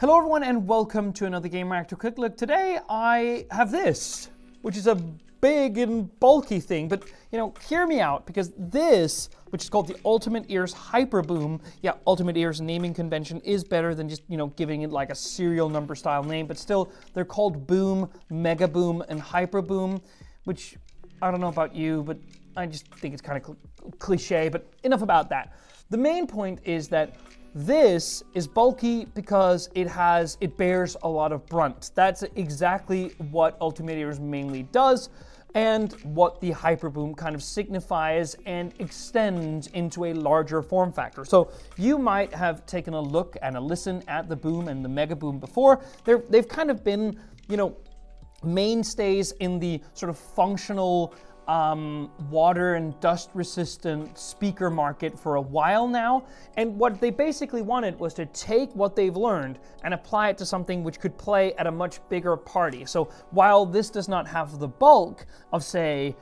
[0.00, 2.36] Hello, everyone, and welcome to another Gamereactor Quick Look.
[2.36, 4.30] Today, I have this,
[4.62, 7.02] which is a big and bulky thing, but
[7.32, 11.60] you know, hear me out because this, which is called the Ultimate Ears Hyper Boom,
[11.82, 15.16] yeah, Ultimate Ears naming convention is better than just you know giving it like a
[15.16, 20.00] serial number style name, but still, they're called Boom, Mega Boom, and Hyper Boom,
[20.44, 20.76] which
[21.20, 22.18] I don't know about you, but
[22.56, 24.48] I just think it's kind of cl- cliche.
[24.48, 25.54] But enough about that.
[25.90, 27.16] The main point is that
[27.58, 31.90] this is bulky because it has it bears a lot of brunt.
[31.96, 35.10] That's exactly what Ultimate Ears mainly does
[35.56, 41.24] and what the Hyperboom kind of signifies and extends into a larger form factor.
[41.24, 44.88] So you might have taken a look and a listen at the Boom and the
[44.88, 45.82] Mega Boom before.
[46.04, 47.18] They're, they've kind of been,
[47.48, 47.76] you know,
[48.44, 51.12] mainstays in the sort of functional
[51.48, 56.24] um, water and dust resistant speaker market for a while now.
[56.56, 60.46] And what they basically wanted was to take what they've learned and apply it to
[60.46, 62.84] something which could play at a much bigger party.
[62.84, 66.14] So while this does not have the bulk of, say,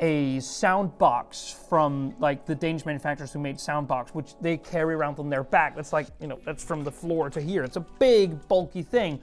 [0.00, 5.30] a Soundboks from like the Danish manufacturers who made Soundboks, which they carry around on
[5.30, 5.74] their back.
[5.74, 7.64] That's like, you know, that's from the floor to here.
[7.64, 9.20] It's a big, bulky thing.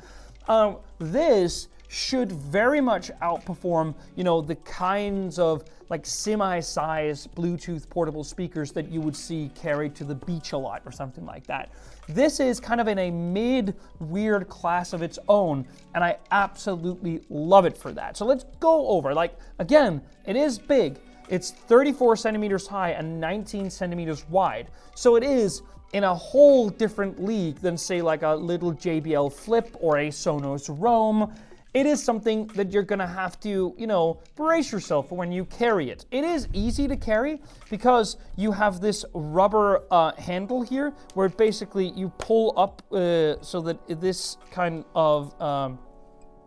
[0.48, 8.24] Um, this should very much outperform, you know, the kinds of like semi-sized Bluetooth portable
[8.24, 11.72] speakers that you would see carried to the beach a lot or something like that.
[12.10, 17.22] This is kind of in a mid weird class of its own, and I absolutely
[17.30, 18.18] love it for that.
[18.18, 19.14] So let's go over.
[19.14, 20.98] Like again, it is big.
[21.30, 24.70] It's 34 centimeters high and 19 centimeters wide.
[24.96, 25.62] So it is
[25.94, 30.76] in a whole different league than say like a little JBL Flip or a Sonos
[30.82, 31.32] Roam
[31.74, 35.46] it is something that you're gonna have to, you know, brace yourself for when you
[35.46, 36.06] carry it.
[36.12, 41.90] It is easy to carry because you have this rubber uh, handle here where basically
[41.90, 45.80] you pull up uh, so that this kind of um,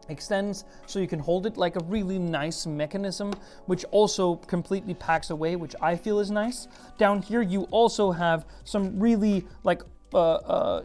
[0.08, 3.32] extends so you can hold it like a really nice mechanism
[3.66, 8.46] which also completely packs away which i feel is nice down here you also have
[8.64, 9.82] some really like
[10.14, 10.82] uh, uh,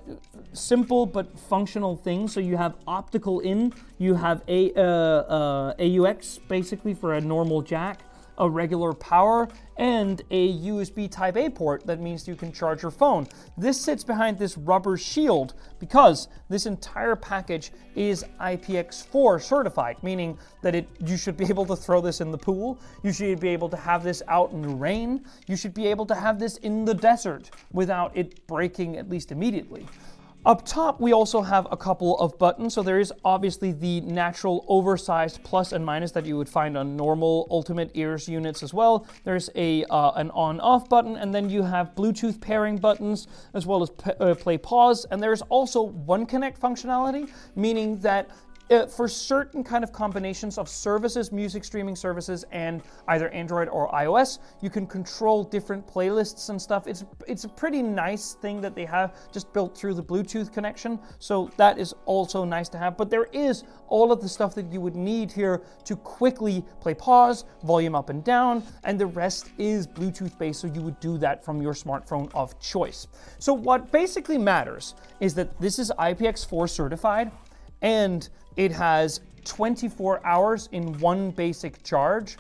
[0.54, 2.34] simple but functional things.
[2.34, 7.62] So you have optical in, you have a uh, uh AUX basically for a normal
[7.62, 8.00] jack,
[8.42, 9.48] a regular power,
[9.78, 13.28] and a USB Type A port that means you can charge your phone.
[13.58, 20.76] This sits behind this rubber shield because this entire package is IPX4 certified, meaning that
[20.76, 23.70] it you should be able to throw this in the pool, you should be able
[23.70, 26.84] to have this out in the rain, you should be able to have this in
[26.84, 29.86] the desert without it breaking at least immediately.
[30.44, 32.74] Up top, we also have a couple of buttons.
[32.74, 36.98] So there is obviously the natural oversized plus and minus that you would find on
[36.98, 39.06] normal Ultimate Ears units as well.
[39.24, 43.84] There's a uh, an on-off button, and then you have Bluetooth pairing buttons as well
[43.84, 45.06] as uh, play pause.
[45.12, 48.32] And there's also One Connect functionality, meaning that
[48.72, 53.90] uh, for certain kind of combinations of services, music streaming services, and either Android or
[53.90, 56.88] iOS, you can control different playlists and stuff.
[56.88, 61.00] It's it's a pretty nice thing that they have just built through the Bluetooth connection.
[61.20, 62.98] So that is also nice to have.
[62.98, 66.94] But there is all of the stuff that you would need here to quickly play
[66.94, 70.62] pause, volume up and down, and the rest is Bluetooth based.
[70.62, 73.08] So you would do that from your smartphone of choice.
[73.40, 77.32] So what basically matters is that this is IPX4 certified
[77.82, 82.38] and it has 24 hours in one basic charge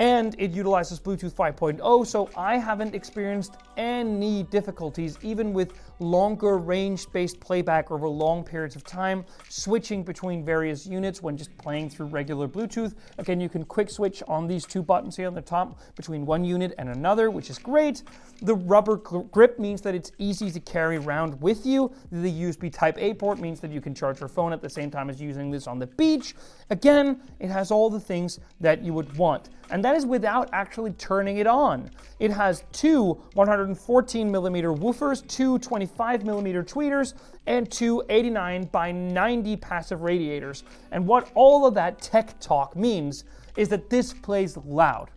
[0.00, 7.06] and it utilizes Bluetooth 5.0, so I haven't experienced any difficulties, even with longer range
[7.12, 12.06] based playback over long periods of time, switching between various units when just playing through
[12.06, 12.94] regular Bluetooth.
[13.18, 16.46] Again, you can quick switch on these two buttons here on the top between one
[16.46, 18.02] unit and another, which is great.
[18.40, 21.92] The rubber grip means that it's easy to carry around with you.
[22.10, 24.90] The USB Type A port means that you can charge your phone at the same
[24.90, 26.34] time as using this on the beach.
[26.70, 29.50] Again, it has all the things that you would want.
[29.70, 31.90] And that is without actually turning it on.
[32.20, 37.14] It has two 114 millimeter woofers, two 25 millimeter tweeters,
[37.48, 40.62] and two 89 by 90 passive radiators.
[40.92, 43.24] And what all of that tech talk means
[43.56, 45.10] is that this plays loud.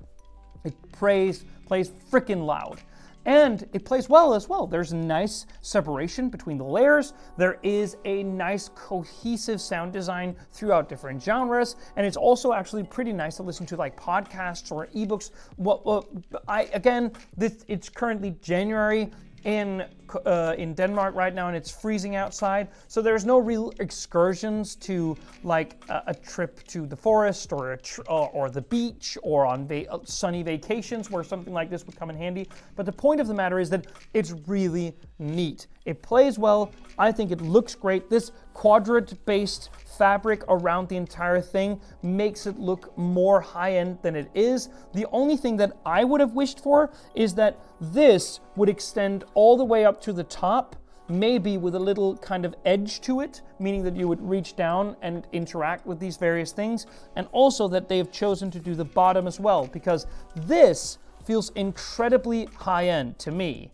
[0.64, 2.82] It plays, plays freaking loud.
[3.26, 4.68] And it plays well as well.
[4.68, 7.14] There's a nice separation between the layers.
[7.38, 11.78] There is a nice cohesive sound design throughout different genres.
[11.96, 15.32] And it's also actually pretty nice to listen to like podcasts or ebooks.
[15.58, 16.08] Well, well
[16.48, 19.10] I, again, this, it's currently January
[19.44, 19.86] in
[20.26, 22.68] uh, in Denmark right now, and it's freezing outside.
[22.88, 28.26] So there's no real excursions to like a, trip to the forest or tr- uh,
[28.26, 32.10] or the beach or on va- uh, sunny vacations where something like this would come
[32.10, 32.48] in handy.
[32.76, 35.68] But the point of the matter is that it's really neat.
[35.86, 36.72] It plays well.
[36.98, 38.10] I think it looks great.
[38.10, 44.30] This quadrant-based fabric around the entire thing makes it look more high end than it
[44.34, 44.70] is.
[44.94, 49.58] The only thing that I would have wished for is that this would extend all
[49.58, 50.76] the way up to the top,
[51.10, 54.96] maybe with a little kind of edge to it, meaning that you would reach down
[55.02, 59.28] and interact with these various things, and also that they've chosen to do the bottom
[59.28, 63.70] as well, because this feels incredibly high end to me.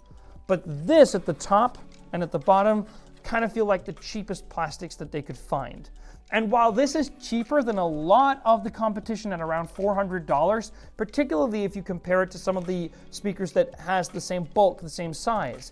[0.48, 1.78] But this at the top
[2.14, 2.86] and at the bottom
[3.24, 5.90] kind of feel like the cheapest plastics that they could find.
[6.32, 11.64] And while this is cheaper than a lot of the competition at around $400, particularly
[11.64, 14.90] if you compare it to some of the speakers that has the same bulk, the
[14.90, 15.72] same size,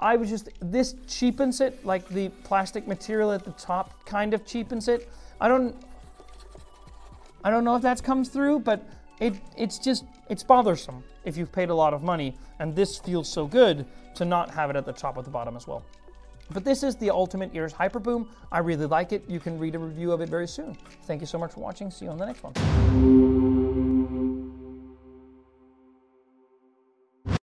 [0.00, 4.46] I was just, this cheapens it, like the plastic material at the top kind of
[4.46, 5.08] cheapens it.
[5.40, 5.76] I don't,
[7.44, 8.82] I don't know if that comes through, but
[9.22, 13.28] it, it's just, it's bothersome if you've paid a lot of money, and this feels
[13.28, 13.86] so good
[14.16, 15.84] to not have it at the top or the bottom as well.
[16.50, 18.26] But this is the Ultimate Ears Hyperboom.
[18.50, 19.24] I really like it.
[19.28, 20.76] You can read a review of it very soon.
[21.06, 21.90] Thank you so much for watching.
[21.90, 23.41] See you on the next one.